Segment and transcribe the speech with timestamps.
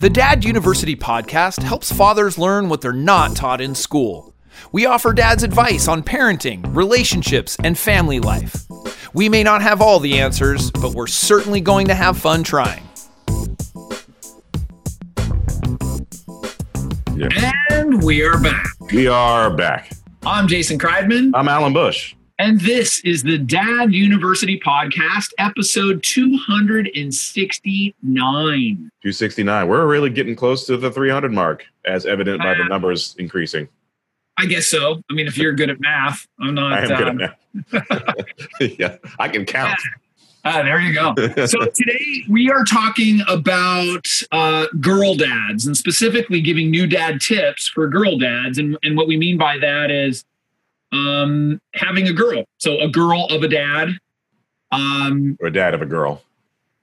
[0.00, 4.32] The Dad University podcast helps fathers learn what they're not taught in school.
[4.70, 8.64] We offer dads advice on parenting, relationships, and family life.
[9.12, 12.84] We may not have all the answers, but we're certainly going to have fun trying.
[17.70, 18.66] And we are back.
[18.92, 19.90] We are back.
[20.24, 22.14] I'm Jason Kreidman, I'm Alan Bush.
[22.38, 27.92] And this is the Dad University Podcast, episode 269.
[28.02, 29.68] 269.
[29.68, 33.68] We're really getting close to the 300 mark, as evident by the numbers increasing.
[34.38, 35.02] I guess so.
[35.10, 36.72] I mean, if you're good at math, I'm not.
[36.72, 37.34] I am good um, at
[37.72, 38.26] that.
[38.78, 39.78] yeah, I can count.
[40.44, 41.14] Ah, there you go.
[41.46, 47.66] So today we are talking about uh, girl dads and specifically giving new dad tips
[47.68, 48.56] for girl dads.
[48.56, 50.24] And, and what we mean by that is
[50.92, 52.44] um, having a girl.
[52.58, 53.90] So a girl of a dad.
[54.70, 56.22] Um, or a dad of a girl.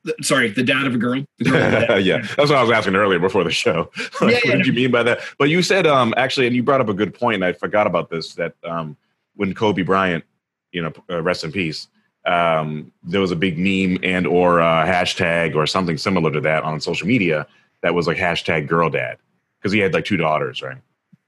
[0.06, 1.24] th- sorry, the dad of a girl.
[1.40, 3.92] The girl of yeah, that's what I was asking earlier before the show.
[4.22, 5.20] Like, yeah, what did you mean by that?
[5.38, 7.86] But you said, um, actually, and you brought up a good point, and I forgot
[7.86, 8.34] about this.
[8.36, 8.96] That um,
[9.36, 10.24] when Kobe Bryant,
[10.72, 11.88] you know, uh, rest in peace,
[12.26, 16.64] um, there was a big meme and or uh, hashtag or something similar to that
[16.64, 17.46] on social media
[17.82, 19.18] that was like hashtag girl dad
[19.60, 20.78] because he had like two daughters, right?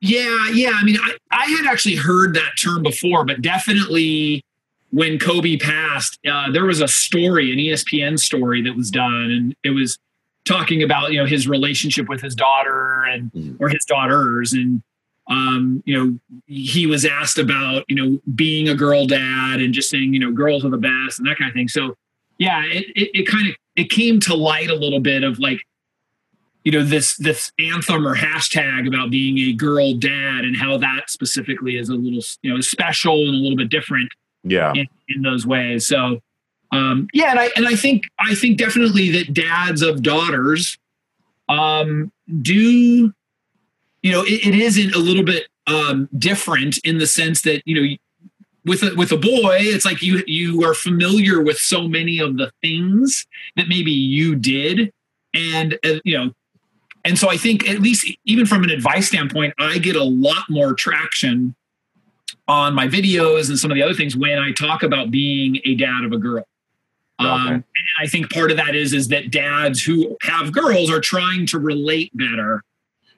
[0.01, 0.73] Yeah, yeah.
[0.75, 4.43] I mean, I, I had actually heard that term before, but definitely
[4.91, 9.55] when Kobe passed, uh, there was a story, an ESPN story that was done, and
[9.63, 9.97] it was
[10.45, 13.57] talking about you know his relationship with his daughter and Mhm.
[13.59, 14.81] or his daughters, and
[15.29, 19.89] um, you know he was asked about you know being a girl dad and just
[19.89, 21.67] saying you know girls are the best and that kind of thing.
[21.67, 21.97] So
[22.37, 25.59] yeah, it it, it kind of it came to light a little bit of like
[26.67, 31.09] you know this this anthem or hashtag about being a girl dad and how that
[31.09, 34.11] specifically is a little you know special and a little bit different
[34.43, 35.87] Yeah, in, in those ways.
[35.87, 36.19] So
[36.73, 40.77] um yeah and i and i think i think definitely that dads of daughters
[41.47, 42.53] um do
[44.01, 47.81] you know it, it isn't a little bit um different in the sense that you
[47.81, 47.95] know
[48.65, 52.35] with a, with a boy it's like you you are familiar with so many of
[52.35, 53.25] the things
[53.55, 54.91] that maybe you did
[55.33, 56.33] and uh, you know
[57.07, 60.43] and so i think at least even from an advice standpoint i get a lot
[60.49, 61.55] more traction
[62.47, 65.75] on my videos and some of the other things when i talk about being a
[65.75, 66.45] dad of a girl
[67.19, 67.63] um, and
[67.99, 71.57] i think part of that is is that dads who have girls are trying to
[71.57, 72.61] relate better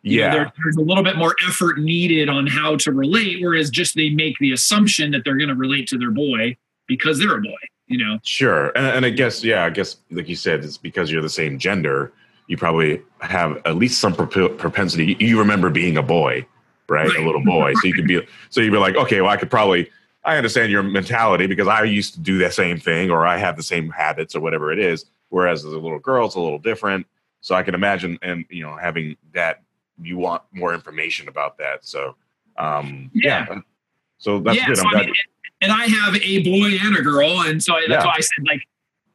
[0.01, 0.33] you know, yeah.
[0.33, 4.09] there- there's a little bit more effort needed on how to relate, whereas just they
[4.09, 6.55] make the assumption that they're going to relate to their boy
[6.87, 7.57] because they're a boy.
[7.87, 11.11] You know, Sure, and, and I guess yeah, I guess like you said, it's because
[11.11, 12.13] you're the same gender.
[12.49, 15.15] You probably have at least some prop- propensity.
[15.19, 16.45] You remember being a boy,
[16.89, 17.15] right?
[17.15, 18.19] A little boy, so you could be.
[18.49, 19.89] So you'd be like, okay, well, I could probably.
[20.25, 23.55] I understand your mentality because I used to do that same thing, or I have
[23.55, 25.05] the same habits, or whatever it is.
[25.29, 27.05] Whereas as a little girl, it's a little different.
[27.41, 29.61] So I can imagine, and you know, having that,
[30.01, 31.85] you want more information about that.
[31.85, 32.15] So,
[32.57, 33.45] um, Yeah.
[34.17, 34.65] So that's yeah.
[34.67, 34.77] good.
[34.77, 35.13] So I mean,
[35.61, 38.05] and I have a boy and a girl, and so I, that's Yeah.
[38.05, 38.67] why I said like,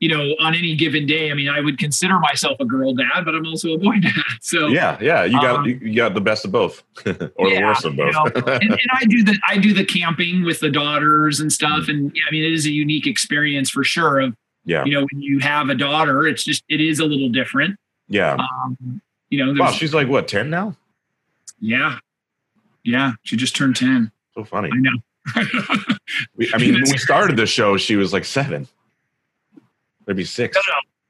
[0.04, 3.24] you know, on any given day, I mean, I would consider myself a girl dad,
[3.24, 4.12] but I'm also a boy dad.
[4.42, 7.60] So yeah, yeah, you got Um, you, you got the best of both, or the
[7.64, 8.12] worst of you both.
[8.36, 11.88] know, and, and I do the I do the camping with the daughters and stuff,
[11.88, 14.20] and yeah, I mean, it is a unique experience for sure.
[14.20, 14.34] Of
[14.66, 17.78] yeah, you know, when you have a daughter, it's just it is a little different.
[18.08, 18.34] yeah.
[18.34, 19.00] Um,
[19.30, 20.76] you know, Wow, she's like what ten now?
[21.60, 21.98] Yeah.
[22.84, 23.12] Yeah.
[23.22, 24.12] She just turned 10.
[24.34, 24.68] So funny.
[24.70, 24.98] I know.
[26.36, 28.68] We, I mean, when we started the show, she was like seven,
[30.06, 30.56] maybe six,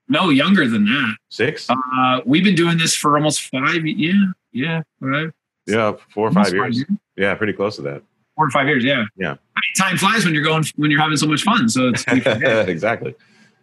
[0.09, 1.17] no, no, younger than that.
[1.29, 1.69] six.
[1.71, 3.87] Uh, we've been doing this for almost five.
[3.87, 4.13] Yeah.
[4.53, 4.83] Yeah.
[5.01, 5.31] Right.
[5.67, 6.85] yeah, four or five years.
[7.17, 8.03] Yeah, pretty close to that.
[8.37, 8.85] Four or five years.
[8.85, 9.05] Yeah.
[9.17, 9.33] Yeah.
[9.33, 11.69] I mean, time flies when you're going, when you're having so much fun.
[11.69, 12.05] So it's,
[12.69, 13.15] exactly.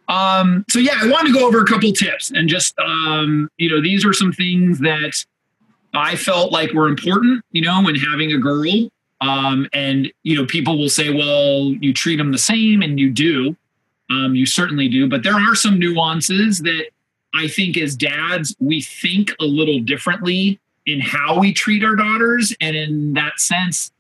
[0.08, 3.70] um, so yeah, I wanted to go over a couple tips and just, um, you
[3.70, 5.26] know, these are some things that
[5.94, 8.90] I felt like were important, you know, when having a girl.
[9.22, 13.10] Um, and you know, people will say, well, you treat them the same and you
[13.12, 13.56] do.
[14.12, 16.88] Um, you certainly do, but there are some nuances that
[17.34, 22.54] I think as dads, we think a little differently in how we treat our daughters.
[22.60, 23.92] And in that sense,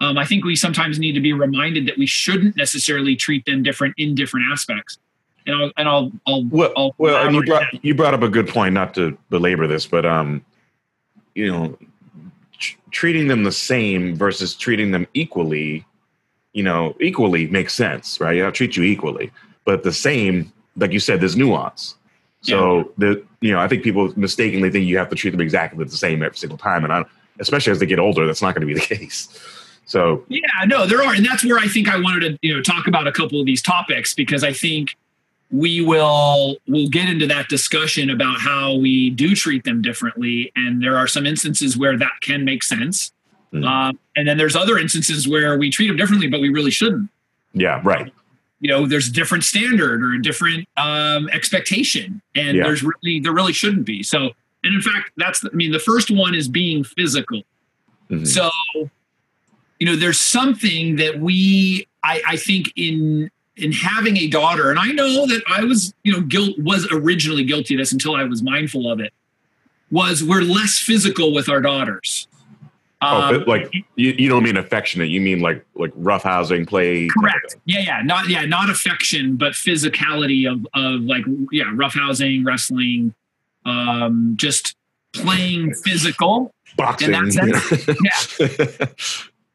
[0.00, 3.64] um, I think we sometimes need to be reminded that we shouldn't necessarily treat them
[3.64, 4.98] different in different aspects.
[5.46, 8.28] And I'll, and I'll, I'll, Well, I'll well, and you brought you brought up a
[8.28, 8.74] good point.
[8.74, 10.44] Not to belabor this, but um,
[11.34, 11.78] you know,
[12.58, 15.84] tr- treating them the same versus treating them equally,
[16.52, 18.42] you know, equally makes sense, right?
[18.42, 19.30] I'll treat you equally,
[19.66, 21.96] but the same, like you said, there's nuance.
[22.40, 25.84] So the you know, I think people mistakenly think you have to treat them exactly
[25.84, 27.04] the same every single time, and I,
[27.40, 29.28] especially as they get older, that's not going to be the case.
[29.84, 32.62] So Yeah, no, there are, and that's where I think I wanted to, you know,
[32.62, 34.96] talk about a couple of these topics because I think
[35.50, 40.82] we will we'll get into that discussion about how we do treat them differently and
[40.82, 43.12] there are some instances where that can make sense
[43.52, 43.64] Mhm.
[43.64, 47.08] um, and then there's other instances where we treat them differently but we really shouldn't
[47.52, 48.12] Yeah, right.
[48.60, 52.64] You know there's a different standard or a different um, expectation and Yeah.
[52.64, 54.30] there's really there really shouldn't be so
[54.64, 57.42] and in fact that's i mean the first one is being physical
[58.10, 58.26] Mhm.
[58.26, 58.50] so
[59.78, 64.78] you know there's something that we i i think in in having a daughter and
[64.78, 68.22] i know that i was you know guilt was originally guilty of this until i
[68.24, 69.12] was mindful of it
[69.90, 72.26] was we're less physical with our daughters
[73.02, 73.84] Um, but like you,
[74.18, 75.10] you don't mean affectionate.
[75.10, 77.08] You mean like like roughhousing, play.
[77.08, 83.14] correct yeah yeah not yeah not affection but physicality of of like yeah roughhousing wrestling
[83.66, 84.74] um just
[85.12, 87.14] playing physical Boxing.
[87.14, 87.32] And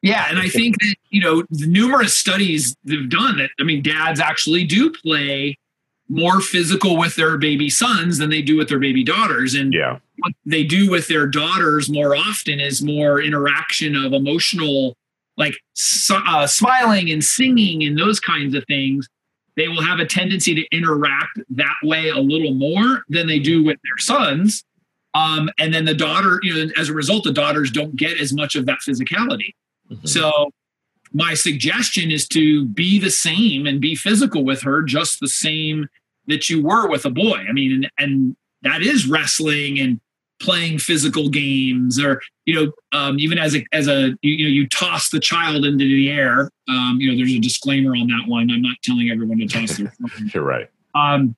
[0.01, 3.83] yeah and i think that you know the numerous studies they've done that i mean
[3.83, 5.57] dads actually do play
[6.11, 9.97] more physical with their baby sons than they do with their baby daughters and yeah.
[10.17, 14.93] what they do with their daughters more often is more interaction of emotional
[15.37, 15.55] like
[16.09, 19.07] uh, smiling and singing and those kinds of things
[19.55, 23.63] they will have a tendency to interact that way a little more than they do
[23.63, 24.65] with their sons
[25.13, 28.33] um, and then the daughter you know as a result the daughters don't get as
[28.33, 29.53] much of that physicality
[29.89, 30.07] Mhm.
[30.07, 30.51] so
[31.13, 35.87] my suggestion is to be the same and be physical with her just the same
[36.27, 37.43] that you were with a boy.
[37.47, 39.99] I mean, and, and that is wrestling and
[40.39, 44.51] playing physical games or, you know, um, even as a, as a, you, you know,
[44.51, 46.49] you toss the child into the air.
[46.67, 48.49] Um, you know, there's a disclaimer on that one.
[48.49, 49.93] I'm not telling everyone to toss their.
[50.33, 50.69] You're right.
[50.95, 51.35] Um,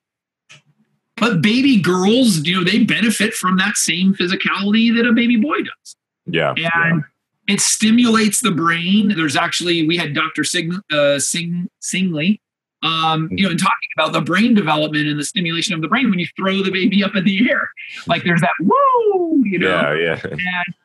[1.16, 5.58] but baby girls, you know, they benefit from that same physicality that a baby boy
[5.58, 5.96] does
[6.26, 6.54] Yeah.
[6.56, 6.70] yeah.
[6.74, 7.04] and
[7.46, 9.14] it stimulates the brain.
[9.16, 10.44] There's actually we had Dr.
[10.44, 12.40] Sing, uh, Sing Singley,
[12.84, 16.10] um, you know, in talking about the brain development and the stimulation of the brain
[16.10, 17.70] when you throw the baby up in the air.
[18.06, 20.20] Like there's that woo, you know, Yeah.
[20.24, 20.30] Yeah.
[20.30, 20.40] and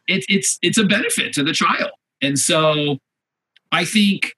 [0.08, 1.92] it's it's it's a benefit to the child.
[2.22, 2.98] And so
[3.72, 4.34] I think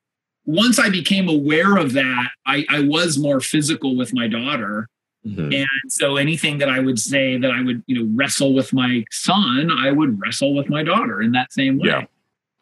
[0.45, 4.87] once I became aware of that, I, I was more physical with my daughter.
[5.25, 5.53] Mhm.
[5.55, 9.05] And so anything that I would say that I would, you know, wrestle with my
[9.11, 11.89] son, I would wrestle with my daughter in that same way.
[11.89, 12.05] Yeah.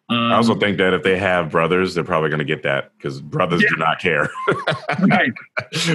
[0.09, 2.91] Um, I also think that if they have brothers, they're probably going to get that
[2.97, 4.27] because brothers do not care.
[5.07, 5.31] right.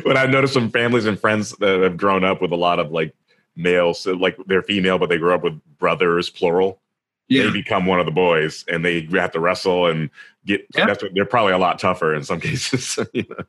[0.05, 2.93] but I've noticed some families and friends that have grown up with a lot of
[2.93, 3.13] like
[3.57, 6.81] males, so like they're female, but they grew up with brothers, plural.
[7.29, 7.45] Yeah.
[7.45, 10.11] They become one of the boys and they have to wrestle and
[10.45, 10.87] get, Yeah.
[10.87, 12.99] that's what they're probably a lot tougher in some cases.
[13.15, 13.45] you know?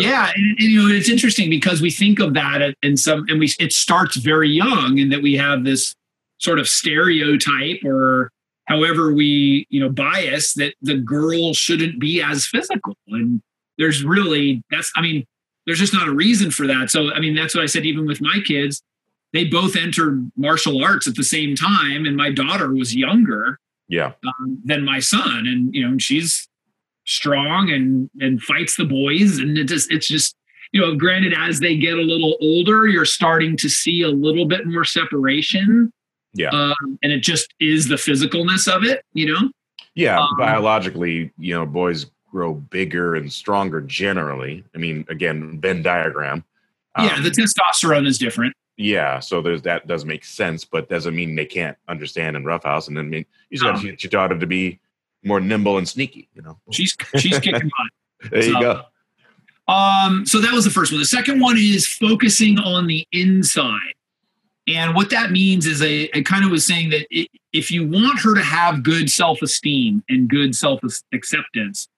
[0.00, 0.32] Yeah.
[0.34, 3.38] And, and, you know, it's interesting because we think of that at- in some, and
[3.38, 5.94] we, it starts very young and that we have this
[6.38, 8.30] sort of stereotype or
[8.66, 12.96] however we, you know, bias that the girl shouldn't be as physical.
[13.08, 13.42] And
[13.78, 15.26] there's really, that's, I mean,
[15.66, 16.90] there's just not a reason for that.
[16.90, 18.82] So, I mean, that's what I said, even with my kids,
[19.32, 22.06] they both entered martial arts at the same time.
[22.06, 23.58] And my daughter was younger.
[23.88, 24.12] Yeah.
[24.26, 26.48] um, than my son and you know she's
[27.04, 30.34] strong and and fights the boys and it just it's just
[30.72, 34.46] you know granted as they get a little older you're starting to see a little
[34.46, 35.92] bit more separation
[36.34, 36.50] Yeah.
[36.50, 39.50] um, and it just is the physicalness of it you know
[39.94, 44.64] Yeah, Um, biologically, you know, boys grow bigger and stronger generally.
[44.74, 46.42] I mean, again, Venn diagram.
[46.98, 51.14] yeah Um, the testosterone is different yeah, so there's that does make sense, but doesn't
[51.14, 52.88] mean they can't understand and roughhouse.
[52.88, 54.80] And then I mean, you just got to get your daughter to be
[55.22, 56.28] more nimble and sneaky.
[56.34, 57.70] You know, she's she's kicking
[58.22, 58.82] butt there you go.
[59.68, 61.00] Um, so that was the first one.
[61.00, 63.94] The second one is focusing on the inside.
[64.66, 67.86] And what that means is I, I kind of was saying that i if you
[67.86, 70.80] want her to have good self esteem and good self
[71.12, 71.88] acceptance,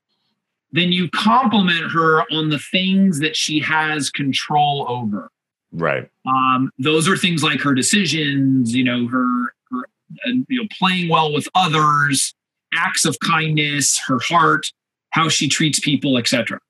[0.71, 5.31] then you compliment her on the things that she has control over.
[5.73, 6.09] Right.
[6.27, 9.89] Um, those are things like her decisions, you know, her, her
[10.27, 12.35] uh, you know, playing well with others,
[12.75, 14.71] acts of kindness, her heart,
[15.11, 16.61] how she treats people, etc.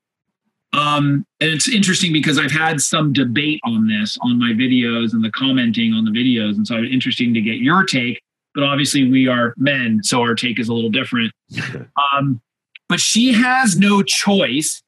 [0.73, 5.23] Um, and it's interesting because I've had some debate on this on my videos and
[5.23, 8.21] the commenting on the videos, and so it's interesting to get your take.
[8.53, 11.31] But obviously, we are men, so our take is a little different.
[12.15, 12.41] Um,
[12.89, 14.81] but she has no choice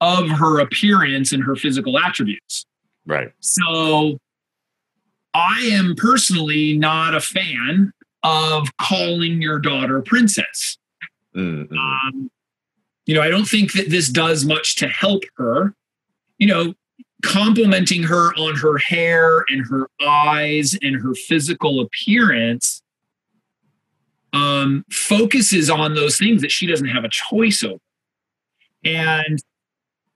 [0.00, 2.64] of her appearance and her physical attributes.
[3.06, 3.32] Right.
[3.40, 4.18] So
[5.34, 10.78] I am personally not a fan of calling your daughter princess.
[11.36, 11.76] Mm, mm.
[11.76, 12.30] Um,
[13.08, 15.74] you know, I don't think that this does much to help her.
[16.36, 16.74] You know,
[17.24, 22.82] complimenting her on her hair and her eyes and her physical appearance
[24.34, 27.80] um, focuses on those things that she doesn't have a choice over.
[28.84, 29.42] And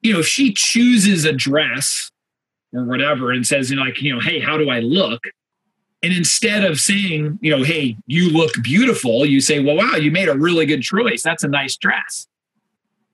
[0.03, 2.11] you know, if she chooses a dress
[2.75, 5.23] or whatever and says, you know, like, you know, hey, how do I look?
[6.03, 10.11] And instead of saying, you know, hey, you look beautiful, you say, well, wow, you
[10.11, 11.23] made a really good choice.
[11.23, 12.27] That's a nice dress.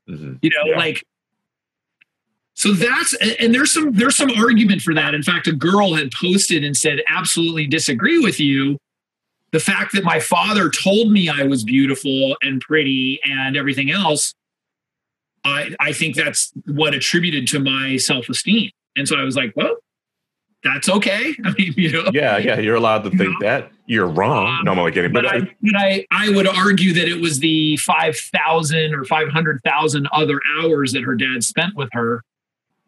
[0.09, 0.35] Mm-hmm.
[0.43, 0.79] You know, Yeah.
[0.79, 1.05] like
[2.55, 5.15] so that's and there's some there's some argument for that.
[5.15, 8.79] In fact, a girl had posted and said, absolutely disagree with you.
[9.53, 14.35] The fact that my father told me I was beautiful and pretty and everything else,
[15.45, 18.73] I I think that's what attributed to my self-esteem.
[18.97, 19.77] And so I was like, well,
[20.69, 21.35] that's okay.
[21.45, 23.71] I mean, you know, Yeah, yeah, you're allowed to think that.
[23.87, 24.65] You're wrong.
[24.65, 25.13] No, I'm only kidding.
[25.13, 30.09] but But I, but I, I would argue that it was the 5,000 or 500,000
[30.13, 32.23] other hours that her dad spent with her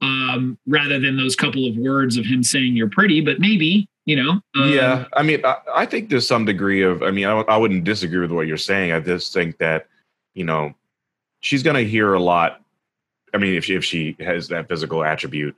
[0.02, 4.16] um, rather than those couple of words of him saying you're pretty, but maybe, you
[4.16, 4.40] know.
[4.54, 7.02] um, yeah, I mean, I, I think there's some degree of.
[7.02, 8.92] I mean, I, I wouldn't disagree with what you're saying.
[8.92, 9.86] I just think that,
[10.34, 10.74] you know,
[11.40, 12.62] she's going to hear a lot.
[13.32, 15.56] I mean, if she if she has that physical attribute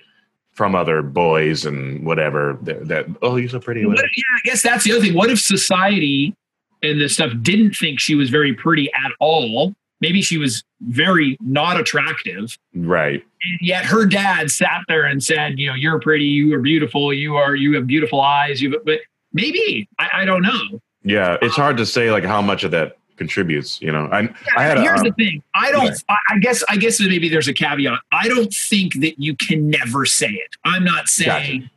[0.52, 3.86] from other boys and whatever that, that oh you're so pretty.
[3.86, 5.14] What, yeah, I guess that's the other thing.
[5.14, 6.34] What if society
[6.82, 9.74] and this stuff didn't think she was very pretty at all?
[10.00, 12.58] Maybe she was very not attractive.
[12.74, 13.24] Right.
[13.44, 17.14] And yet her dad sat there and said, you know, you're pretty, you are beautiful,
[17.14, 18.60] you are, you have beautiful eyes.
[18.60, 18.98] You, but
[19.32, 20.80] maybe I, I don't know.
[21.04, 23.80] Yeah, it's hard to say like how much of that contributes.
[23.80, 24.20] You know, I
[24.56, 25.42] I had a, Here's um, the thing.
[25.54, 25.88] I don't.
[26.08, 26.18] Right.
[26.30, 26.62] I guess.
[26.68, 27.98] I guess maybe there's a caveat.
[28.10, 30.50] I don't think that you can never say it.
[30.64, 31.70] I'm not saying.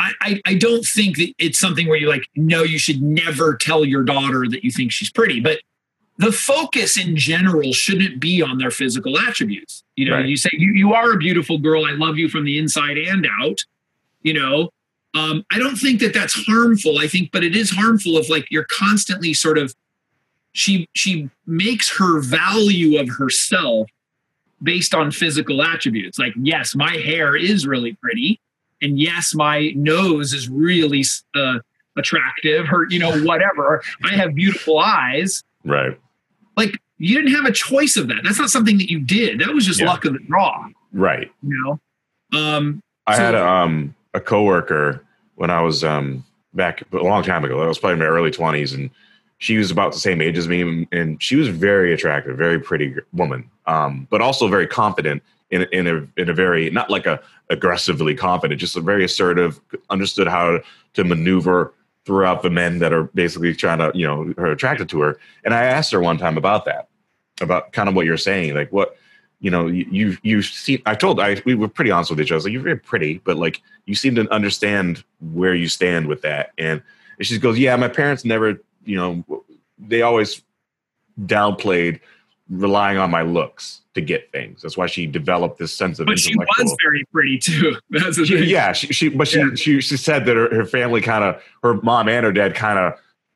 [0.00, 3.54] I, I, I don't think that it's something where you're like, no, you should never
[3.54, 5.38] tell your daughter that you think she's pretty.
[5.38, 5.60] But
[6.18, 9.84] the focus in general shouldn't be on their physical attributes.
[9.94, 10.26] You know, Right.
[10.26, 11.84] you say you, you are a beautiful girl.
[11.86, 13.58] I love you from the inside and out.
[14.22, 14.70] You know,
[15.14, 16.98] um, I don't think that that's harmful.
[16.98, 19.72] I think, but it is harmful if like you're constantly sort of
[20.52, 23.88] she she makes her value of herself
[24.62, 26.18] based on physical attributes.
[26.18, 28.38] Like, yes, my hair is really pretty,
[28.80, 31.04] and yes, my nose is really
[31.34, 31.58] uh,
[31.96, 32.66] attractive.
[32.66, 33.82] Her, you know, whatever.
[34.04, 35.42] I have beautiful eyes.
[35.64, 35.98] right.
[36.56, 38.18] Like, you didn't have a choice of that.
[38.22, 39.40] That's not something that you did.
[39.40, 39.86] That was just Yeah.
[39.86, 40.68] luck of the draw.
[40.92, 41.32] Right.
[41.42, 41.78] You
[42.32, 42.38] know.
[42.38, 45.02] Um, I So- had a, um, a coworker
[45.36, 47.62] when I was um, back a long time ago.
[47.62, 48.90] I was probably in my early twenties, and
[49.42, 52.94] she was about the same age as me, and she was very attractive, very pretty
[53.12, 55.20] woman, um, but also very confident
[55.50, 57.20] in in a in a very not like a
[57.50, 60.60] aggressively confident, just a very assertive, understood how
[60.94, 61.74] to maneuver
[62.06, 65.18] throughout the men that are basically trying to you know are attracted to her.
[65.44, 66.86] And I asked her one time about that,
[67.40, 68.96] about kind of what you're saying, like what
[69.40, 70.80] you know, you you, you see.
[70.86, 72.44] I told I we were pretty honest with each other.
[72.44, 76.52] Like, you're very pretty, but like you seem to understand where you stand with that.
[76.58, 76.80] And
[77.20, 79.24] she goes, yeah, my parents never, you know,
[79.78, 80.42] they always
[81.20, 82.00] downplayed
[82.50, 84.62] relying on my looks to get things.
[84.62, 87.76] That's why she developed this sense of but she was very pretty too.
[87.90, 88.48] That's the thing.
[88.48, 89.54] yeah, she, she but she, Yeah.
[89.54, 92.78] she she said that her, her family kind of her mom and her dad kind
[92.78, 92.94] of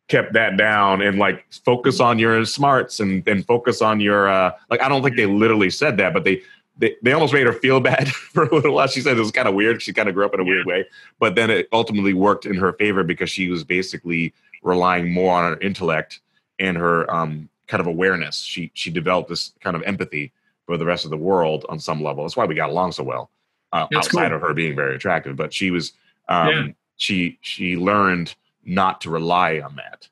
[0.08, 4.52] kept that down and like focus on your smarts and and focus on your uh
[4.70, 6.42] like I don't think they literally said that, but they
[6.78, 8.86] they, they almost made her feel bad for a little while.
[8.86, 9.80] She said it was kind of weird.
[9.82, 10.86] She kind of grew up in a weird way,
[11.18, 14.32] but then it ultimately worked in her favor because she was basically
[14.66, 16.20] relying more on her intellect
[16.58, 18.38] and her um kind of awareness.
[18.38, 20.32] She she developed this kind of empathy
[20.66, 22.24] for the rest of the world on some level.
[22.24, 23.30] That's why we got along so well.
[23.72, 24.36] Uh, outside cool.
[24.36, 25.92] of her being very attractive, but she was
[26.28, 26.66] um, Yeah.
[26.96, 30.08] she she learned not to rely on that,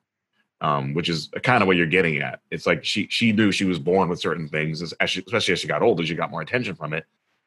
[0.60, 2.40] um, which is kind of what you're getting at.
[2.50, 5.60] It's like she she knew she was born with certain things, as she, especially as
[5.60, 7.04] she got older, she got more attention from it.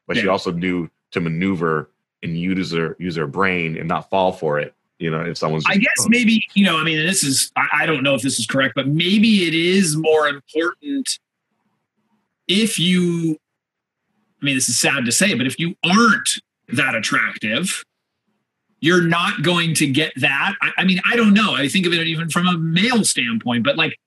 [0.07, 1.89] But she also knew to maneuver
[2.23, 4.73] and use her use her brain and not fall for it.
[4.99, 7.85] You know, if someone's I guess maybe, you know, I mean, this is, I, I
[7.85, 11.19] don't know if this is correct, but maybe it is more important
[12.47, 13.37] if you,
[14.41, 16.29] I mean, this is sad to say, but if you aren't
[16.69, 17.83] that attractive,
[18.79, 20.55] you're not going to get that.
[20.61, 21.53] I, I mean, I don't know.
[21.55, 23.97] I think of it even from a male standpoint, but like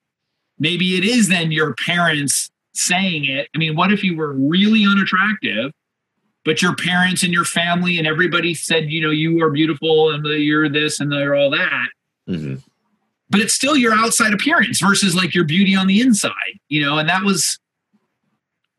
[0.59, 3.49] maybe it is then your parents saying it.
[3.55, 5.71] I mean, what if you were really unattractive?
[6.43, 10.25] But your parents and your family and everybody said, you know, you are beautiful and
[10.25, 11.87] you're this and they're all that.
[12.27, 12.61] Mhm.
[13.29, 16.97] But it's still your outside appearance versus like your beauty on the inside, you know,
[16.97, 17.59] and that was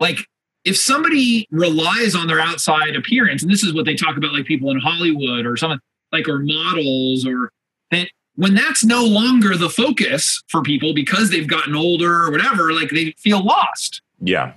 [0.01, 0.19] like
[0.65, 4.45] if somebody relies on their outside appearance, and this is what they talk about, like
[4.45, 5.81] people in Hollywood or something
[6.13, 7.51] like or models or
[7.91, 12.73] that when that's no longer the focus for people because they've gotten older or whatever,
[12.73, 14.53] like they feel lost yeah.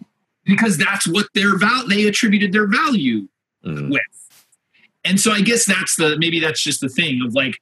[0.45, 3.27] Because that's what their val they attributed their value
[3.65, 3.89] Mhm.
[3.89, 4.01] with.
[5.03, 7.59] And so I guess that's the maybe that's just the thing of like,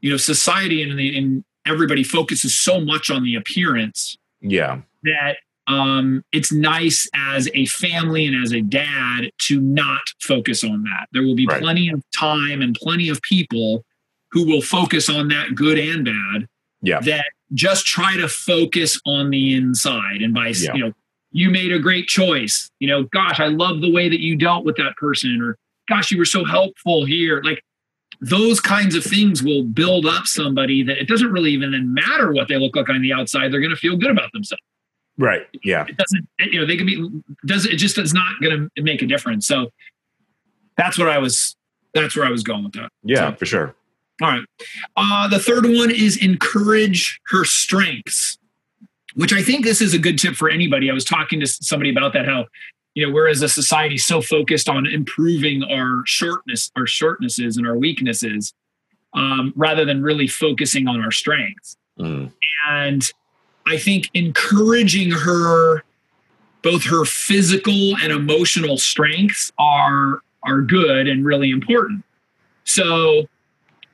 [0.00, 4.80] you know, society and the and everybody focuses so much on the appearance Yeah.
[5.04, 10.82] that um, it's nice as a family and as a dad to not focus on
[10.84, 11.08] that.
[11.12, 11.60] There will be Right.
[11.60, 13.84] plenty of time and plenty of people
[14.30, 16.48] who will focus on that good and bad
[16.80, 17.00] Yeah.
[17.00, 20.74] that just try to focus on the inside and by Yeah.
[20.74, 20.92] you know
[21.32, 24.64] you made a great choice you know gosh i love the way that you dealt
[24.64, 25.56] with that person or
[25.88, 27.62] gosh you were so helpful here like
[28.20, 32.32] those kinds of things will build up somebody that it doesn't really even then matter
[32.32, 34.62] what they look like on the outside they're going to feel good about themselves
[35.20, 35.46] Right.
[35.64, 35.84] Yeah.
[35.88, 37.08] it doesn't you know they can be
[37.46, 39.70] does it just is not going to make a difference so
[40.76, 41.56] that's what i was
[41.92, 43.74] that's where i was going with that Yeah, So- for sure.
[44.22, 44.44] all right.
[44.96, 48.38] Uh, the third one is encourage her strengths,
[49.14, 50.90] which I think this is a good tip for anybody.
[50.90, 52.46] I was talking to somebody about that, how,
[52.94, 57.66] you know, we're as a society so focused on improving our shortness, our shortnesses and
[57.66, 58.54] our weaknesses,
[59.14, 61.76] um, rather than really focusing on our strengths.
[61.98, 62.32] Mm.
[62.68, 63.10] And
[63.66, 65.82] I think encouraging her,
[66.62, 72.04] both her physical and emotional strengths are are good and really important.
[72.64, 73.28] So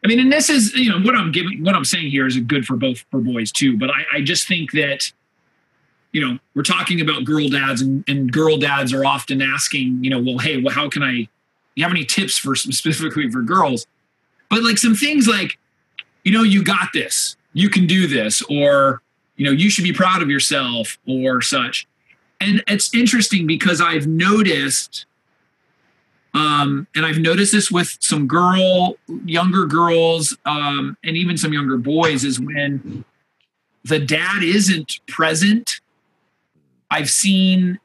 [0.05, 2.39] I mean, and this is, you know, what I'm giving, what I'm saying here is
[2.39, 3.79] good for both for boys too.
[3.79, 5.11] But I, I just think that,
[6.13, 10.11] you know, we're talking about girl dads, and, and girl dads are often asking, you
[10.11, 11.29] know, well, hey, well, how can I?
[11.75, 13.87] You have any tips for specifically for girls?
[14.51, 15.59] But like some things like,
[16.23, 19.01] you know, you got this, you can do this, or
[19.37, 21.89] you know, you should be proud of yourself, or such.
[22.41, 25.07] And it's interesting because I've noticed
[26.35, 31.77] um, and I've noticed this with some girl, younger girls, um, and even some younger
[31.77, 33.05] boys, is when
[33.85, 35.81] the dad isn't present.
[36.91, 37.79] I've seen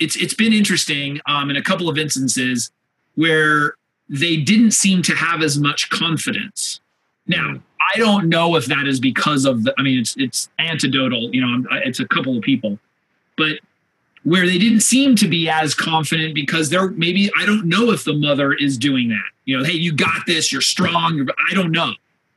[0.00, 2.72] it's it's been interesting um, in a couple of instances
[3.14, 3.74] where
[4.08, 6.80] they didn't seem to have as much confidence.
[7.28, 7.60] Now,
[7.94, 9.74] I don't know if that is because of the.
[9.78, 11.32] I mean, it's it's antidotal.
[11.32, 12.80] You know, it's a couple of people,
[13.36, 13.60] but
[14.24, 18.04] where they didn't seem to be as confident because they're maybe I don't know if
[18.04, 19.24] the mother is doing that.
[19.44, 20.52] You know, hey, you got this.
[20.52, 21.16] You're strong.
[21.16, 21.92] You're, I don't know.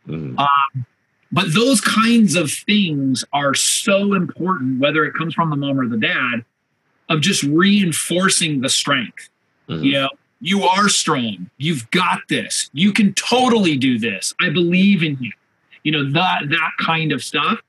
[0.08, 0.38] Mm.
[0.40, 0.86] Um,
[1.32, 5.88] but those kinds of things are so important, whether it comes from the mom or
[5.88, 6.46] the dad,
[7.10, 9.30] of just reinforcing the strength.
[9.70, 9.84] Mhm.
[9.84, 10.10] You know,
[10.42, 11.50] you are strong.
[11.58, 12.70] You've got this.
[12.74, 14.34] You can totally do this.
[14.40, 15.32] I believe in you.
[15.84, 17.60] You know that that kind of stuff.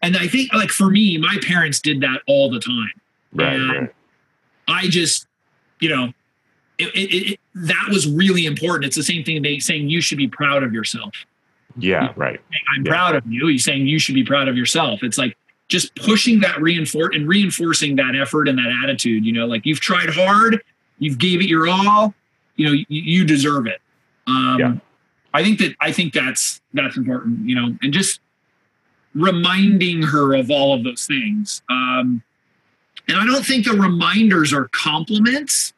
[0.00, 2.92] And I think, like for me, my parents did that all the time.
[3.32, 3.52] Right.
[3.54, 3.94] and right.
[4.66, 5.26] I just,
[5.80, 6.12] you know,
[6.78, 8.84] it, it, it, that was really important.
[8.84, 11.12] It's the same thing they saying you should be proud of yourself.
[11.76, 12.12] Yeah.
[12.16, 12.40] Right.
[12.50, 12.90] Saying, I'm Yeah.
[12.92, 13.48] proud of you.
[13.48, 15.02] You're saying you should be proud of yourself.
[15.02, 15.36] It's like
[15.68, 19.24] just pushing that reinforce and reinforcing that effort and that attitude.
[19.24, 20.62] You know, like you've tried hard,
[20.98, 22.14] you've gave it your all.
[22.56, 23.80] You know, you, you deserve it.
[24.26, 24.74] Um, Yeah.
[25.34, 27.46] I think that I think that's that's important.
[27.48, 28.20] You know, and just
[29.14, 31.62] reminding her of all of those things.
[31.68, 32.22] Um,
[33.08, 35.72] and I don't think the reminders are compliments.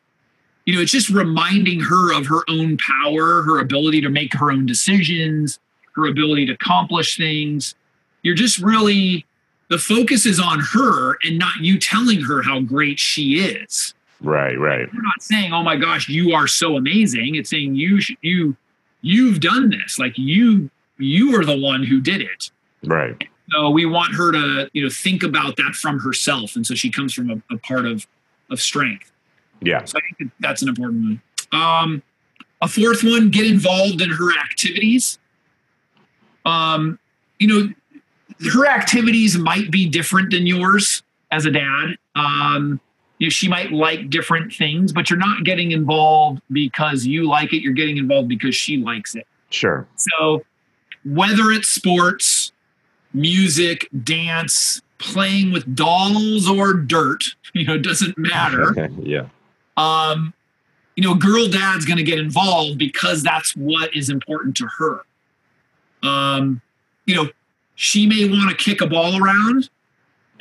[0.67, 4.51] You know, it's just reminding her of her own power, her ability to make her
[4.51, 5.59] own decisions,
[5.95, 7.75] her ability to accomplish things.
[8.23, 9.25] You're just really,
[9.69, 13.95] the focus is on her and not you telling her how great she is.
[14.21, 14.59] Right.
[14.59, 14.89] Right.
[14.93, 18.55] You're not saying, "Oh my gosh, you are so amazing." It's saying you sh- you
[19.01, 19.99] you've done this.
[19.99, 22.51] Like you you are the one who did it.
[22.85, 23.17] Right.
[23.53, 26.91] So we want her to, you know, think about that from herself, and so she
[26.91, 28.07] comes from a, a part of
[28.51, 29.13] of strength.
[29.61, 29.85] Yeah.
[29.85, 31.23] So I think that that's an important one.
[31.53, 32.03] Um,
[32.61, 35.19] a fourth one: get involved in her activities.
[36.45, 36.99] Um,
[37.39, 41.97] you know, her activities might be different than yours as a dad.
[42.15, 42.81] Um,
[43.19, 47.53] you know, she might like different things, but you're not getting involved because you like
[47.53, 47.63] it.
[47.63, 49.27] You're getting involved because she likes it.
[49.51, 49.87] Sure.
[49.97, 50.43] So
[51.05, 52.40] whether it's sports,
[53.13, 58.91] music, dance, playing with dolls or dirt, you know, it doesn't matter.
[59.03, 59.27] yeah.
[59.77, 60.33] um,
[60.97, 65.01] you know, girl dad's going to get involved because that's what is important to her.
[66.03, 66.61] Um,
[67.07, 67.29] you know,
[67.77, 69.71] she may want to kick a ball around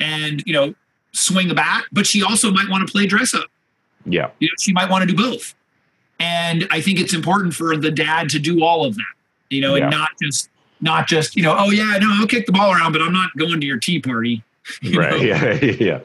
[0.00, 0.74] and, you know,
[1.12, 3.46] swing a bat, but she also might want to play dress up.
[4.04, 4.30] Yeah.
[4.38, 5.54] You know, she might want to do both.
[6.18, 9.14] And I think it's important for the dad to do all of that,
[9.48, 9.84] you know, Yeah.
[9.84, 12.92] and not just, not just, you know, oh yeah, no, I'll kick the ball around,
[12.92, 14.42] but I'm not going to your tea party.
[14.82, 15.20] You Right.
[15.20, 16.00] Yeah.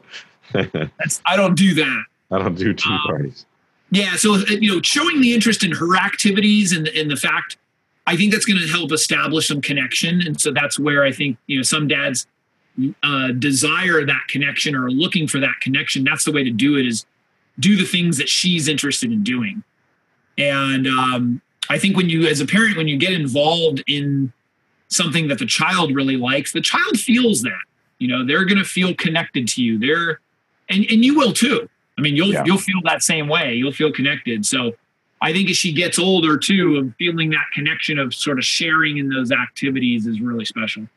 [0.54, 0.88] Yeah.
[0.98, 2.04] That's, I don't do that.
[2.30, 3.46] I don't do tea Um, parties.
[3.90, 7.56] Yeah, so uh, you know, showing the interest in her activities and and the fact,
[8.06, 11.38] I think that's going to help establish some connection, and so that's where I think
[11.46, 12.26] you know some dads
[13.02, 16.04] uh, desire that connection or are looking for that connection.
[16.04, 17.06] That's the way to do it is
[17.58, 19.62] do the things that she's interested in doing,
[20.36, 24.32] and um, I think when you, as a parent, when you get involved in
[24.88, 27.60] something that the child really likes, the child feels that.
[27.98, 29.78] You know, they're going to feel connected to you.
[29.78, 30.20] They're,
[30.68, 31.68] and, and you will too.
[31.98, 32.44] I mean, you'll, Yeah.
[32.44, 33.54] you'll feel that same way.
[33.54, 34.44] You'll feel connected.
[34.44, 34.74] So
[35.22, 38.98] I think as she gets older too, of feeling that connection of sort of sharing
[38.98, 40.88] in those activities is really special.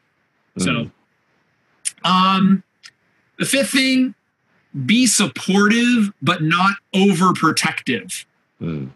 [0.57, 0.91] So, Mm.
[2.03, 2.63] um,
[3.37, 4.13] the fifth thing,
[4.85, 8.25] be supportive, but not overprotective.
[8.61, 8.89] Mm.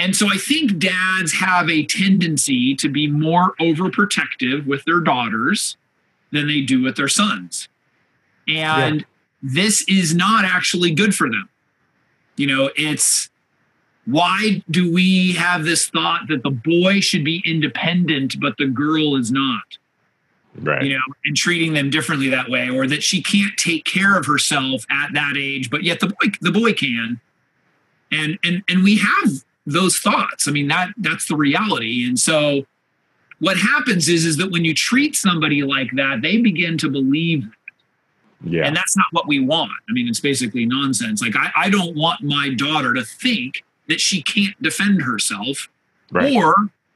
[0.00, 5.76] And so I think dads have a tendency to be more overprotective with their daughters
[6.32, 7.68] than they do with their sons.
[8.48, 9.04] And
[9.42, 11.50] this is not actually good for them.
[12.36, 13.28] You know, it's
[14.06, 19.16] why do we have this thought that the boy should be independent, but the girl
[19.16, 19.64] is not?
[20.56, 20.82] Right.
[20.82, 24.26] you know, and treating them differently that way, or that she can't take care of
[24.26, 27.20] herself at that age, but yet the boy the boy can.
[28.10, 30.48] And and and we have those thoughts.
[30.48, 32.06] I mean, that that's the reality.
[32.06, 32.66] And so
[33.38, 37.48] what happens is is that when you treat somebody like that, they begin to believe
[38.44, 38.66] yeah.
[38.66, 39.72] and that's not what we want.
[39.88, 41.22] I mean, it's basically nonsense.
[41.22, 45.68] Like I, I don't want my daughter to think that she can't defend herself
[46.10, 46.34] right.
[46.34, 46.54] or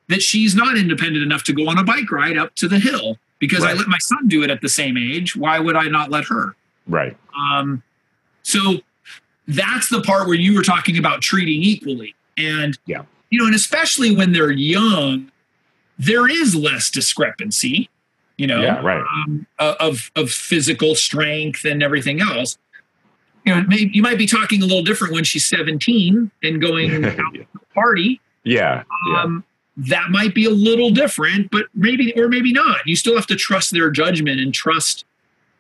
[0.08, 3.18] that she's not independent enough to go on a bike ride up to the hill
[3.38, 5.34] because I let my son do it at the same age.
[5.36, 6.54] Why would I not let her?
[6.86, 7.16] right.
[7.36, 7.82] Um,
[8.42, 8.74] so
[9.48, 12.14] that's the part where you were talking about treating equally.
[12.36, 13.02] And, Yeah.
[13.30, 15.30] you know, and especially when they're young,
[15.98, 17.88] there is less discrepancy,
[18.36, 18.80] you know, Yeah.
[18.80, 19.00] Right.
[19.26, 22.58] um, of, of physical strength and everything else.
[23.44, 27.34] You know, you might be talking a little different when she's 17 and going out
[27.34, 28.82] to a party yeah.
[29.08, 29.22] Yeah.
[29.22, 29.44] um,
[29.76, 32.86] that might be a little different, but maybe or maybe not.
[32.86, 35.04] You still have to trust their judgment and trust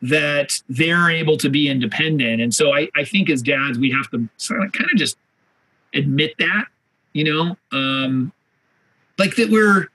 [0.02, 2.40] that they're able to be independent.
[2.42, 5.16] And so I, I think as dads, we have to sort of kind of just
[5.94, 6.66] admit that,
[7.12, 8.32] you know, um,
[9.18, 9.88] like that we're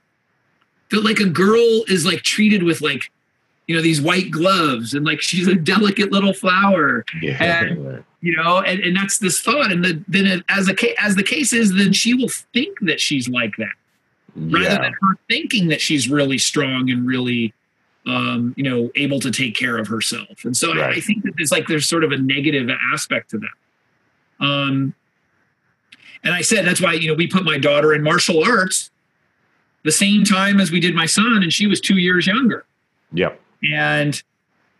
[0.90, 3.10] that like a girl is like treated with like,
[3.68, 7.04] you know, these white gloves and like she's a delicate little flower.
[7.20, 7.64] Yeah.
[7.64, 9.72] and- you know and, and that's this thought.
[9.72, 13.00] And the, then it, as a as the case is then she will think that
[13.00, 13.72] she's like that
[14.36, 14.82] rather yeah.
[14.82, 17.52] than her thinking that she's really strong and really
[18.06, 20.44] um, you know able to take care of herself.
[20.44, 23.38] And so I, I think that there's like there's sort of a negative aspect to
[23.38, 24.44] that.
[24.44, 24.94] Um,
[26.24, 28.90] and i said that's why you know we put my daughter in martial arts
[29.84, 32.64] the same time as we did my son and she was two years younger.
[33.12, 33.40] Yep.
[33.72, 34.22] and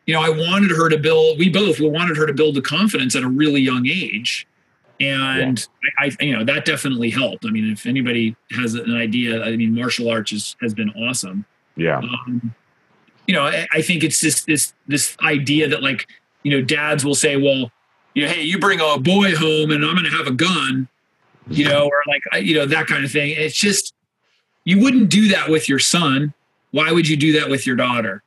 [0.07, 2.63] you know i wanted her to build we both we wanted her to build the
[2.63, 4.47] confidence at a really young age.
[5.01, 5.67] And
[5.99, 7.47] I, I you know that definitely helped.
[7.47, 11.45] I mean if anybody has an idea i mean martial arts is, has been awesome.
[11.77, 11.99] Yeah.
[11.99, 12.55] um,
[13.27, 16.07] you know I, I think it's just this this idea that like
[16.43, 17.71] you know dads will say well
[18.15, 20.89] you know hey you bring a boy home and i'm going to have a gun
[21.49, 23.95] you know or like you know that kind of thing it's just
[24.65, 26.33] you wouldn't do that with your son
[26.73, 28.23] why would you do that with your daughter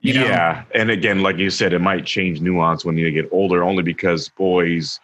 [0.00, 0.24] you know?
[0.24, 3.82] Yeah, and again, like you said, it might change nuance when you get older, only
[3.82, 4.98] because boys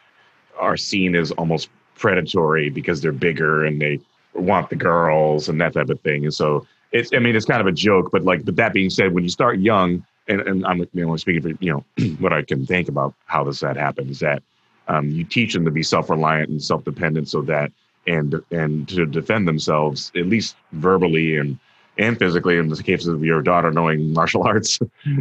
[0.58, 4.00] are seen as almost predatory because they're bigger and they
[4.34, 6.24] want the girls and that type of thing.
[6.24, 8.88] And so it's, I mean, it's kind of a joke, but like, but that being
[8.88, 12.32] said, when you start young, and, and I'm you know speaking for you know what
[12.32, 14.42] I can think about how this that happens is that
[14.88, 17.72] um, you teach them to be self-reliant and self-dependent, so that
[18.06, 21.58] and and to defend themselves at least verbally and
[21.98, 24.78] and physically in the case of your daughter knowing martial arts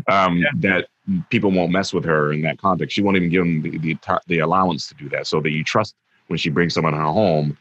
[0.08, 0.50] um, Yeah.
[0.58, 0.88] that
[1.30, 3.98] people won't mess with her in that context she won't even give them the, the
[4.28, 5.96] the allowance to do that so that you trust
[6.28, 7.58] when she brings someone home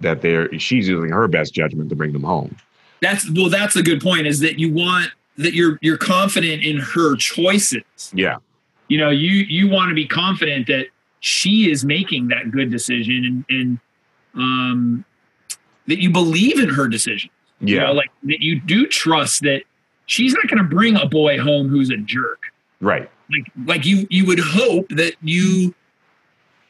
[0.00, 2.54] that they're she's using her best judgment to bring them home
[3.00, 4.26] That's well, that's a good point.
[4.26, 7.82] Is that you want that you're you're confident in her choices.
[8.12, 8.36] yeah
[8.88, 10.86] You know, you you want to be confident that
[11.20, 13.78] she is making that good decision and and
[14.34, 15.04] um
[15.86, 17.30] that you believe in her decision.
[17.60, 19.62] You yeah know, like that you do trust that
[20.06, 22.40] she's not going to bring a boy home who's a jerk.
[22.80, 25.74] right Like like you you would hope that you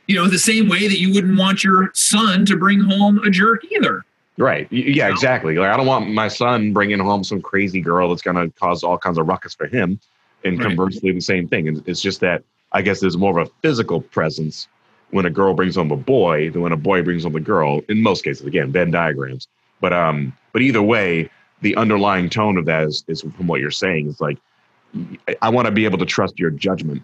[0.07, 3.31] you know the same way that you wouldn't want your son to bring home a
[3.31, 4.05] jerk either.
[4.39, 5.13] right yeah know?
[5.13, 8.49] exactly like i don't want my son bringing home some crazy girl that's going to
[8.59, 10.01] cause all kinds of ruckus for him
[10.45, 10.67] and Right.
[10.69, 14.01] conversely the same thing and it's just that i guess there's more of a physical
[14.01, 14.69] presence
[15.11, 17.81] when a girl brings home a boy than when a boy brings home a girl
[17.89, 19.49] in most cases again venn diagrams
[19.81, 21.29] but um but either way
[21.61, 24.39] the underlying tone of that is, is from what you're saying is like
[25.29, 27.03] i, I want to be able to trust your judgment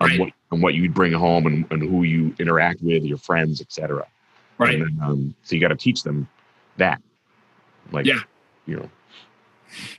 [0.00, 0.20] on Right.
[0.20, 4.06] what on what you bring home and, and who you interact with your friends etc
[4.58, 4.74] Right.
[4.74, 6.26] and then, um, so you got to teach them
[6.76, 7.00] that
[7.92, 8.20] like Yeah.
[8.66, 8.90] you know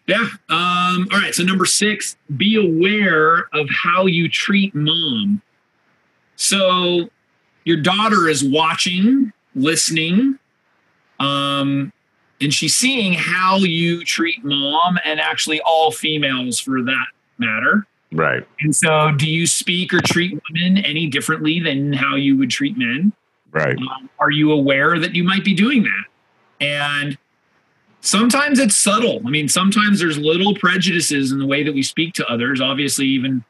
[0.07, 0.27] Yeah.
[0.49, 1.33] Um, all right.
[1.33, 5.41] So number six, be aware of how you treat mom.
[6.35, 7.09] So
[7.65, 10.39] your daughter is watching, listening,
[11.19, 11.91] um,
[12.41, 17.85] and she's seeing how you treat mom and actually all females for that matter.
[18.11, 18.43] Right.
[18.61, 22.77] And so, do you speak or treat women any differently than how you would treat
[22.77, 23.13] men?
[23.51, 23.77] Right.
[23.77, 26.03] Um, are you aware that you might be doing that?
[26.59, 27.17] And
[28.01, 29.21] sometimes it's subtle.
[29.25, 32.61] I mean, sometimes there's little prejudices in the way that we speak to others.
[32.61, 33.43] Obviously, even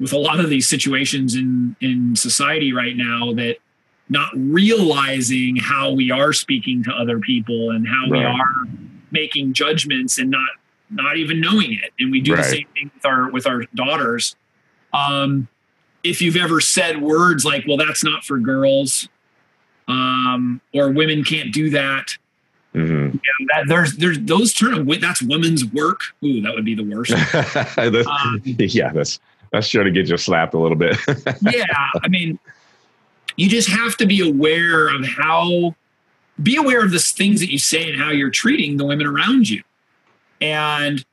[0.00, 3.56] with a lot of these situations in in society right now, that
[4.08, 8.66] not realizing how we are speaking to other people and how we are
[9.10, 10.48] making judgments and not
[10.90, 11.92] not even knowing it.
[11.98, 14.36] And we do the same thing with our with our daughters.
[14.92, 15.48] Um,
[16.02, 19.08] if you've ever said words like, "Well, that's not for girls,"
[19.86, 22.16] um, or "Women can't do that,"
[22.74, 23.08] hmm
[23.52, 24.98] that there's there's those terms.
[25.00, 26.00] That's women's work.
[26.24, 27.10] Ooh, that would be the worst.
[27.76, 29.20] That's- Um, yeah, that's
[29.52, 30.96] that's sure to get you slapped a little bit.
[31.42, 31.64] yeah,
[32.02, 32.38] I mean,
[33.36, 35.74] you just have to be aware of how,
[36.42, 39.48] be aware of the things that you say and how you're treating the women around
[39.48, 39.62] you.
[40.40, 41.04] And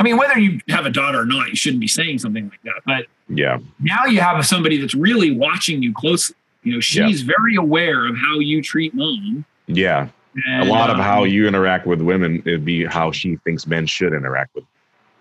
[0.00, 2.62] I mean, whether you have a daughter or not, you shouldn't be saying something like
[2.62, 2.82] that.
[2.86, 3.58] But yeah.
[3.80, 6.36] now you have somebody that's really watching you closely.
[6.62, 9.44] You know, she's very aware of how you treat mom.
[9.66, 10.08] Yeah.
[10.46, 13.66] And, a lot of um, how you interact with women it'd be how she thinks
[13.66, 14.64] men should interact with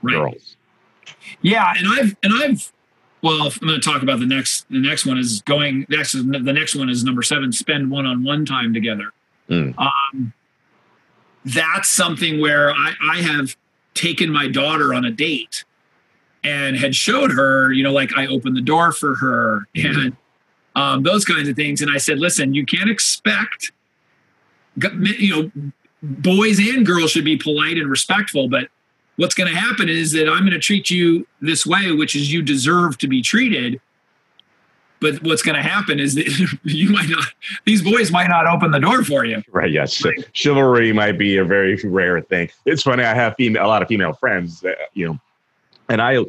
[0.01, 0.13] right.
[0.13, 0.57] girls.
[1.41, 2.71] Yeah, and I've and I've
[3.21, 4.69] well, I'm going to talk about the next.
[4.69, 5.85] The next one is going.
[5.89, 7.51] Next, the next one is number seven.
[7.51, 9.11] Spend one-on-one time together.
[9.49, 9.73] Mm.
[9.77, 10.33] Um,
[11.45, 13.55] that's something where I, I have
[13.93, 15.63] taken my daughter on a date
[16.43, 20.15] and had showed her, you know, like I opened the door for her and
[20.75, 21.81] um, those kinds of things.
[21.81, 23.71] And I said, listen, you can't expect,
[24.77, 25.51] you know,
[26.01, 28.69] boys and girls should be polite and respectful, but
[29.17, 32.31] what's going to happen is that I'm going to treat you this way, which is
[32.31, 33.81] you deserve to be treated.
[34.99, 36.27] But what's going to happen is that
[36.63, 37.25] you might not;
[37.65, 39.43] these boys might not open the door for you.
[39.51, 39.71] Right.
[39.71, 40.03] Yes.
[40.33, 42.49] Chivalry might be a very rare thing.
[42.65, 43.03] It's funny.
[43.03, 45.19] I have female, a lot of female friends that, you know,
[45.89, 46.23] and I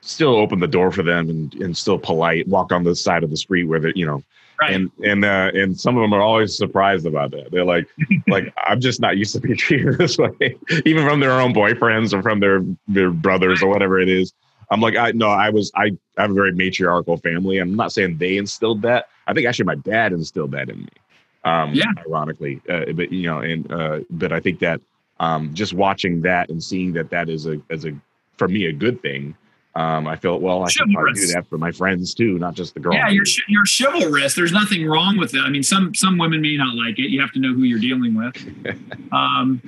[0.00, 3.30] still open the door for them and, and still polite, walk on the side of
[3.30, 4.22] the street where they, you know,
[4.60, 4.74] Right?
[4.74, 7.50] and, and, uh, and some of them are always surprised about that.
[7.50, 7.88] They're like,
[8.28, 12.12] like, I'm just not used to being treated this way, even from their own boyfriends
[12.12, 14.32] or from their, their brothers or whatever it is.
[14.70, 17.58] I'm like, I no, I was, I, I have a very matriarchal family.
[17.58, 19.08] I'm not saying they instilled that.
[19.26, 20.88] I think actually my dad instilled that in me.
[21.44, 21.84] Um, Yeah.
[22.04, 24.80] ironically, uh, but you know, and uh, but I think that
[25.20, 27.92] um, just watching that and seeing that that is a as a
[28.38, 29.36] for me a good thing.
[29.76, 32.72] Um, I felt well, I should probably do that for my friends too, not just
[32.72, 32.96] the girls.
[32.96, 34.34] Yeah, you're you're chivalrous.
[34.34, 35.42] There's nothing wrong with that.
[35.42, 37.10] I mean, some some women may not like it.
[37.10, 38.34] You have to know who you're dealing with.
[39.12, 39.62] Um,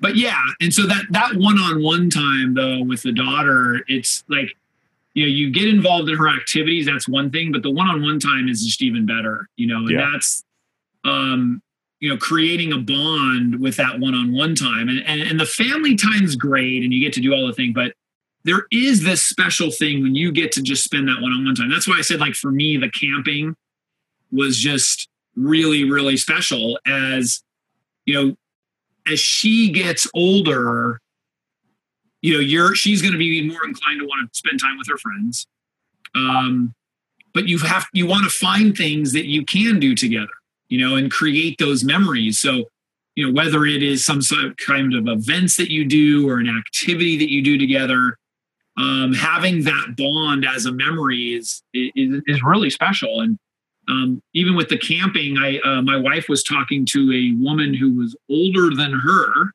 [0.00, 4.54] but yeah, and so that that one-on-one time though with the daughter, it's like
[5.14, 6.86] you know you get involved in her activities.
[6.86, 9.48] That's one thing, but the one-on-one time is just even better.
[9.56, 10.10] You know, and Yeah.
[10.12, 10.44] that's
[11.04, 11.62] um,
[12.00, 16.36] you know creating a bond with that one-on-one time, and, and and the family time's
[16.36, 17.92] great, and you get to do all the thing, but
[18.44, 21.70] there is this special thing when you get to just spend that one-on-one time.
[21.70, 23.54] That's why I said, like for me, the camping
[24.30, 26.78] was just really, really special.
[26.86, 27.42] As
[28.04, 28.36] you know,
[29.10, 31.00] as she gets older,
[32.20, 34.88] you know, you're she's going to be more inclined to want to spend time with
[34.88, 35.46] her friends.
[36.14, 36.74] Um,
[37.32, 40.32] but you have you want to find things that you can do together,
[40.68, 42.40] you know, and create those memories.
[42.40, 42.64] So
[43.14, 46.38] you know whether it is some sort of kind of events that you do or
[46.38, 48.16] an activity that you do together
[48.82, 53.20] um, having that bond as a memory is is, is really special.
[53.20, 53.38] And
[53.88, 57.88] um, even with the camping, I uh, my wife was talking to a woman who
[58.00, 59.52] was older than her,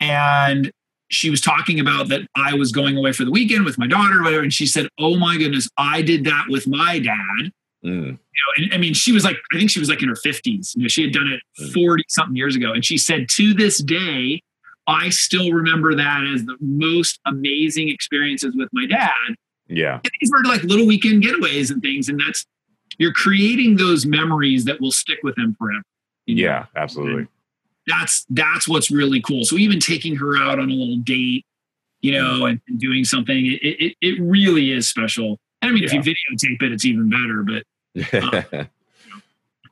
[0.00, 0.70] and
[1.10, 4.22] she was talking about that I was going away for the weekend with my daughter,
[4.22, 4.42] whatever.
[4.42, 7.52] And she said, "Oh my goodness, I did that with my dad."
[7.84, 10.08] Mm, You know, and, I mean, she was like, I think she was like in
[10.08, 10.74] her fifties.
[10.76, 11.40] You know, she had done it
[11.72, 14.42] forty something years ago, and she said, to this day,
[14.88, 19.12] I still remember that as the most amazing experiences with my dad.
[19.68, 20.00] yeah.
[20.02, 22.44] And these were like little weekend getaways and things, and that's
[22.98, 25.82] you're creating those memories that will stick with them forever.
[26.26, 26.42] you know?
[26.50, 26.66] Yeah.
[26.74, 27.28] Absolutely.
[27.86, 29.44] that's that's what's really cool.
[29.44, 31.44] So even taking her out on a little date,
[32.00, 32.46] you know, mm-hmm.
[32.46, 35.38] and, and doing something, it, it it really is special.
[35.62, 37.44] And I mean, if you videotape it, it's even better.
[37.44, 38.68] But um,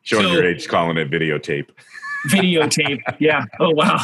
[0.02, 1.68] Showing So- your age, calling it videotape.
[2.28, 3.44] videotape, yeah.
[3.60, 4.00] Oh wow,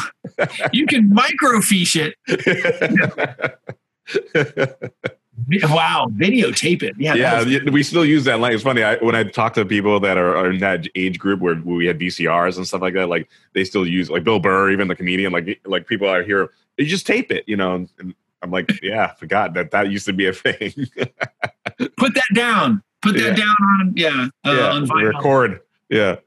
[0.71, 3.59] you can microfiche it.
[5.63, 6.93] Wow, videotape it.
[6.97, 8.53] Yeah, yeah, y- we still use that line.
[8.53, 11.39] It's funny I, when I talk to people that are, are in that age group
[11.41, 13.09] where, where we had VCRs and stuff like that.
[13.09, 15.33] Like they still use like Bill Burr, even the comedian.
[15.33, 17.73] Like like people out here, you just tape it, you know.
[17.97, 20.71] And I'm like, yeah, I forgot that that used to be a thing.
[21.97, 22.83] put that down.
[23.01, 23.33] Put that Yeah.
[23.35, 25.13] down on yeah, uh, yeah, on vinyl.
[25.15, 25.61] record.
[25.89, 26.17] Yeah,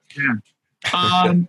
[0.92, 1.48] um,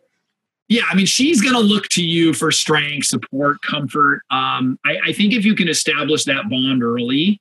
[0.69, 4.21] yeah, I mean, she's going to look to you for strength, support, comfort.
[4.29, 7.39] Um, I, I think if you can establish that bond early,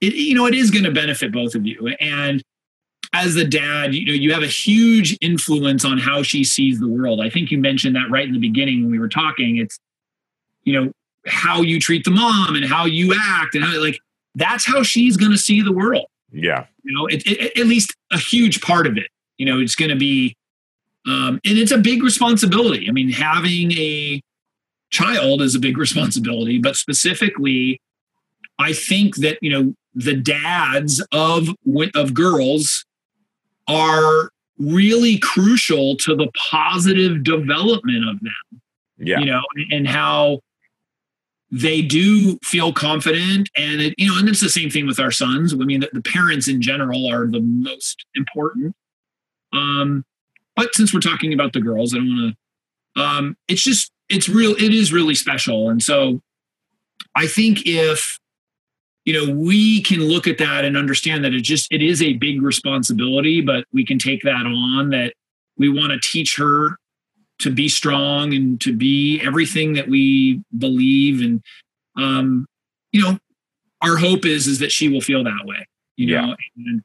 [0.00, 1.88] it you know it is going to benefit both of you.
[2.00, 2.42] And
[3.14, 6.88] as the dad you know you have a huge influence on how she sees the
[6.88, 7.20] world.
[7.20, 9.58] I think you mentioned that right in the beginning when we were talking.
[9.58, 9.78] It's
[10.64, 10.92] you know
[11.26, 13.98] how you treat the mom and how you act and how like
[14.34, 16.06] that's how she's going to see the world.
[16.30, 16.66] Yeah.
[16.82, 19.08] you know it, it, at least a huge part of it.
[19.36, 20.36] You know it's going to be
[21.08, 22.86] um, and it's a big responsibility.
[22.88, 24.22] I mean having a
[24.90, 27.78] child is a big responsibility but specifically
[28.58, 31.48] i think that you know the dads of
[31.94, 32.84] of girls
[33.68, 38.60] are really crucial to the positive development of them
[38.98, 39.20] Yeah.
[39.20, 40.40] you know and how
[41.50, 43.48] they do feel confident.
[43.56, 45.54] And it, you know and it's the same thing with our sons.
[45.54, 48.74] I mean the, the parents in general are the most important.
[49.52, 50.04] Um
[50.58, 52.36] but since we're talking about the girls i don't want
[52.96, 55.70] to um it's just it's real it is really special.
[55.70, 56.20] And so
[57.14, 58.18] i think if
[59.04, 62.14] you know we can look at that and understand that it just it is a
[62.14, 65.14] big responsibility but we can take that on that
[65.56, 66.76] we want to teach her
[67.40, 71.20] to be strong and to be everything that we believe.
[71.20, 71.42] And
[71.96, 72.46] um
[72.92, 73.18] you know
[73.82, 75.66] our hope is is that she will feel that way
[75.96, 76.82] you know and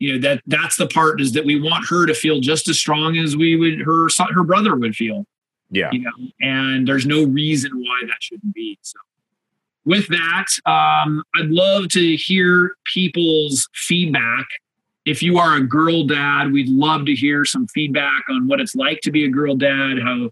[0.00, 2.78] you know that that's the part is that we want her to feel just as
[2.78, 5.24] strong as we would her her brother would feel.
[5.72, 5.90] Yeah.
[5.92, 6.10] you know
[6.40, 8.98] and there's no reason why that shouldn't be so.
[9.84, 14.46] With that um i'd love to hear people's feedback.
[15.06, 18.74] If you are a girl dad we'd love to hear some feedback on what it's
[18.74, 20.30] like to be a girl dad how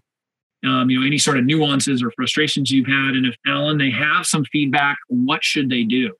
[0.67, 3.91] um, you know any sort of nuances or frustrations you've had and if alan they
[3.91, 6.13] have some feedback what should they do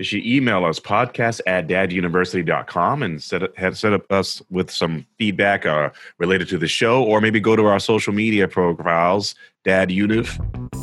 [0.00, 4.70] You should email us podcast at daduniversity.com and set up, have set up us with
[4.70, 9.34] some feedback uh, related to the show, or maybe go to our social media profiles,
[9.62, 10.79] Dad Univ.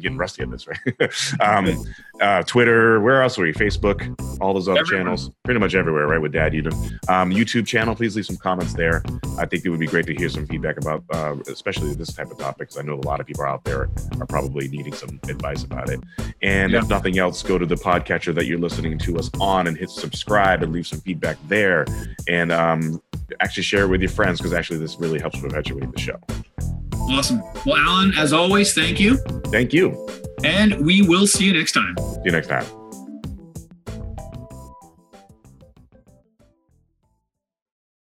[0.00, 1.40] I'm getting rusty at this, right?
[1.40, 1.84] um,
[2.20, 3.52] uh, Twitter, where else are we?
[3.52, 4.00] Facebook,
[4.40, 5.04] all those other Everywhere.
[5.04, 6.20] channels, pretty much everywhere, right?
[6.20, 6.72] With Dad Univ.
[7.10, 9.02] Um, YouTube channel, please leave some comments there.
[9.38, 12.30] I think it would be great to hear some feedback about, uh, especially this type
[12.30, 15.20] of topic, because I know a lot of people out there are probably needing some
[15.28, 16.00] advice about it.
[16.42, 16.78] And Yeah.
[16.78, 19.90] if nothing else, go to the podcatcher that you're listening to us on and hit
[19.90, 21.84] subscribe and leave some feedback there.
[22.26, 23.02] And um,
[23.40, 26.18] actually share it with your friends because actually this really helps perpetuate the show.
[27.10, 30.22] awesome well alan as always thank you Thank you.
[30.44, 32.79] and we will see you next time See you next time.